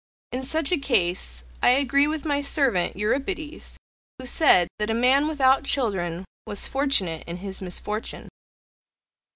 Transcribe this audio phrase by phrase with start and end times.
[0.31, 3.77] In such a case, I agree with my servant Euripides,
[4.17, 8.27] who said that a man without children was fortunate in his misfortune.'